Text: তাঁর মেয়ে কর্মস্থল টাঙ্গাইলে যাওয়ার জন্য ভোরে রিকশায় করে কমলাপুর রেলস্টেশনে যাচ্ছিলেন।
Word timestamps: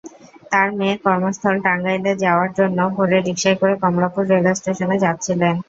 তাঁর 0.51 0.67
মেয়ে 0.77 0.95
কর্মস্থল 1.05 1.55
টাঙ্গাইলে 1.65 2.11
যাওয়ার 2.23 2.49
জন্য 2.59 2.79
ভোরে 2.95 3.17
রিকশায় 3.19 3.57
করে 3.61 3.73
কমলাপুর 3.83 4.23
রেলস্টেশনে 4.33 4.97
যাচ্ছিলেন। 5.03 5.55